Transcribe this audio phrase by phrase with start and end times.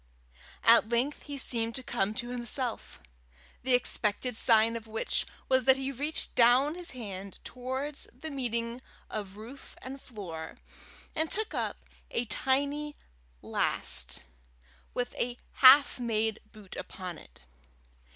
[0.63, 2.99] At length he seemed to come to himself
[3.61, 8.81] the expected sign of which was that he reached down his hand towards the meeting
[9.11, 10.57] of roof and floor,
[11.15, 12.95] and took up a tiny
[13.43, 14.23] last
[14.95, 17.43] with a half made boot upon it.